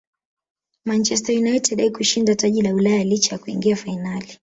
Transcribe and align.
manchester 0.85 1.31
united 1.37 1.79
haikushinda 1.79 2.35
taji 2.35 2.61
la 2.61 2.73
ulaya 2.75 3.03
licha 3.03 3.35
ya 3.35 3.39
kuingia 3.39 3.75
fainali 3.75 4.39